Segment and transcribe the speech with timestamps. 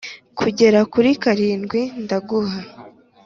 [0.39, 2.59] kugera kuri karindwi ndaguha